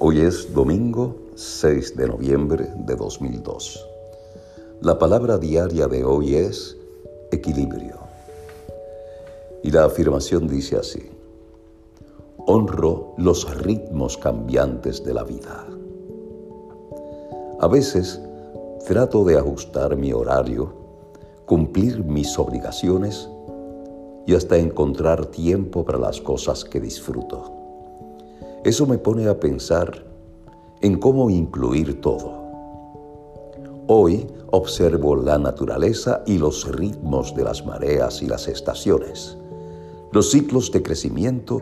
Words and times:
Hoy 0.00 0.20
es 0.20 0.52
domingo 0.52 1.14
6 1.36 1.96
de 1.96 2.08
noviembre 2.08 2.68
de 2.78 2.96
2002. 2.96 3.86
La 4.80 4.98
palabra 4.98 5.38
diaria 5.38 5.86
de 5.86 6.04
hoy 6.04 6.34
es 6.34 6.76
equilibrio. 7.30 7.98
Y 9.62 9.70
la 9.70 9.84
afirmación 9.84 10.48
dice 10.48 10.76
así, 10.76 11.10
honro 12.44 13.14
los 13.18 13.56
ritmos 13.62 14.18
cambiantes 14.18 15.04
de 15.04 15.14
la 15.14 15.22
vida. 15.22 15.64
A 17.60 17.68
veces 17.68 18.20
trato 18.86 19.24
de 19.24 19.38
ajustar 19.38 19.96
mi 19.96 20.12
horario, 20.12 20.72
cumplir 21.46 22.02
mis 22.02 22.36
obligaciones 22.36 23.28
y 24.26 24.34
hasta 24.34 24.56
encontrar 24.56 25.26
tiempo 25.26 25.84
para 25.84 25.98
las 25.98 26.20
cosas 26.20 26.64
que 26.64 26.80
disfruto. 26.80 27.63
Eso 28.64 28.86
me 28.86 28.96
pone 28.96 29.28
a 29.28 29.38
pensar 29.38 30.06
en 30.80 30.98
cómo 30.98 31.28
incluir 31.28 32.00
todo. 32.00 32.32
Hoy 33.88 34.26
observo 34.52 35.16
la 35.16 35.36
naturaleza 35.36 36.22
y 36.26 36.38
los 36.38 36.66
ritmos 36.74 37.34
de 37.34 37.44
las 37.44 37.66
mareas 37.66 38.22
y 38.22 38.26
las 38.26 38.48
estaciones, 38.48 39.36
los 40.12 40.30
ciclos 40.30 40.72
de 40.72 40.82
crecimiento 40.82 41.60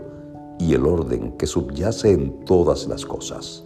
y 0.61 0.75
el 0.75 0.87
orden 0.87 1.33
que 1.33 1.48
subyace 1.48 2.12
en 2.12 2.45
todas 2.45 2.87
las 2.87 3.05
cosas. 3.05 3.64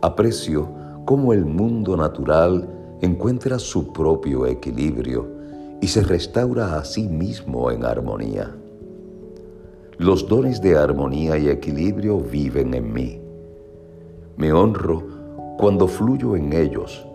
Aprecio 0.00 0.70
cómo 1.04 1.34
el 1.34 1.44
mundo 1.44 1.98
natural 1.98 2.66
encuentra 3.02 3.58
su 3.58 3.92
propio 3.92 4.46
equilibrio 4.46 5.28
y 5.82 5.88
se 5.88 6.02
restaura 6.02 6.78
a 6.78 6.84
sí 6.86 7.08
mismo 7.08 7.70
en 7.70 7.84
armonía. 7.84 8.56
Los 10.02 10.26
dones 10.26 10.60
de 10.60 10.76
armonía 10.76 11.38
y 11.38 11.48
equilibrio 11.48 12.18
viven 12.18 12.74
en 12.74 12.92
mí. 12.92 13.20
Me 14.36 14.52
honro 14.52 15.00
cuando 15.56 15.86
fluyo 15.86 16.34
en 16.34 16.52
ellos, 16.52 17.06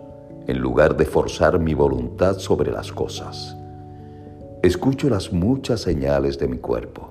en 0.46 0.56
lugar 0.56 0.96
de 0.96 1.04
forzar 1.04 1.58
mi 1.58 1.74
voluntad 1.74 2.38
sobre 2.38 2.72
las 2.72 2.90
cosas. 2.90 3.54
Escucho 4.62 5.10
las 5.10 5.34
muchas 5.34 5.82
señales 5.82 6.38
de 6.38 6.48
mi 6.48 6.56
cuerpo. 6.56 7.10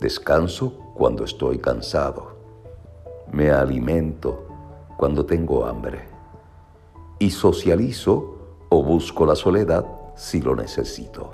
Descanso 0.00 0.76
cuando 0.94 1.22
estoy 1.22 1.58
cansado. 1.58 2.32
Me 3.30 3.52
alimento 3.52 4.48
cuando 4.96 5.24
tengo 5.24 5.66
hambre. 5.66 6.00
Y 7.20 7.30
socializo 7.30 8.38
o 8.70 8.82
busco 8.82 9.24
la 9.24 9.36
soledad 9.36 9.86
si 10.16 10.40
lo 10.40 10.56
necesito. 10.56 11.30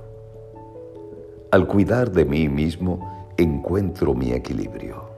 Al 1.50 1.66
cuidar 1.66 2.12
de 2.12 2.26
mí 2.26 2.46
mismo, 2.46 3.19
encuentro 3.40 4.12
mi 4.12 4.32
equilibrio. 4.32 5.08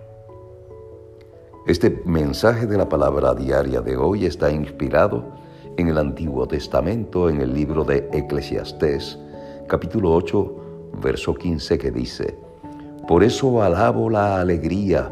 Este 1.67 2.03
mensaje 2.05 2.67
de 2.67 2.79
la 2.79 2.89
palabra 2.89 3.34
diaria 3.34 3.81
de 3.81 3.97
hoy 3.97 4.27
está 4.27 4.53
inspirado 4.53 5.25
en 5.77 5.89
el 5.89 5.98
Antiguo 5.98 6.47
Testamento, 6.47 7.29
en 7.29 7.41
el 7.41 7.53
libro 7.53 7.84
de 7.84 8.09
Eclesiastés, 8.12 9.19
capítulo 9.67 10.12
8, 10.12 10.56
verso 11.03 11.34
15, 11.34 11.79
que 11.79 11.91
dice, 11.91 12.39
Por 13.09 13.25
eso 13.25 13.61
alabo 13.61 14.09
la 14.09 14.41
alegría, 14.41 15.11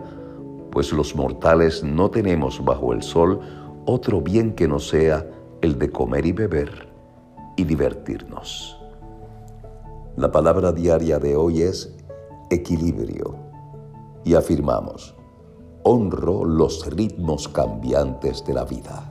pues 0.71 0.93
los 0.93 1.17
mortales 1.17 1.83
no 1.83 2.11
tenemos 2.11 2.65
bajo 2.65 2.93
el 2.93 3.03
sol 3.03 3.41
otro 3.87 4.21
bien 4.21 4.53
que 4.53 4.69
no 4.69 4.79
sea 4.79 5.27
el 5.63 5.79
de 5.79 5.91
comer 5.91 6.27
y 6.27 6.33
beber 6.33 6.89
y 7.57 7.65
divertirnos. 7.65 8.77
La 10.17 10.31
palabra 10.31 10.71
diaria 10.71 11.19
de 11.19 11.35
hoy 11.35 11.63
es 11.63 11.97
equilibrio 12.51 13.37
y 14.25 14.35
afirmamos, 14.35 15.15
honro 15.85 16.45
los 16.45 16.85
ritmos 16.87 17.49
cambiantes 17.49 18.45
de 18.45 18.55
la 18.55 18.65
vida. 18.65 19.10